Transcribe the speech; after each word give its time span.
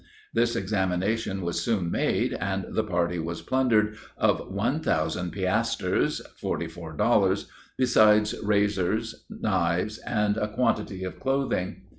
This 0.33 0.55
examination 0.55 1.41
was 1.43 1.61
soon 1.61 1.91
made, 1.91 2.33
and 2.33 2.65
the 2.71 2.83
party 2.83 3.19
was 3.19 3.43
plundered 3.43 3.95
of 4.17 4.49
one 4.51 4.79
thousand 4.79 5.29
piasters, 5.31 6.21
(forty 6.37 6.65
four 6.65 6.93
dollars,) 6.93 7.47
besides 7.77 8.33
razors, 8.43 9.25
knives, 9.29 9.99
and 9.99 10.37
a 10.37 10.47
quantity 10.47 11.03
of 11.03 11.19
clothing. 11.19 11.83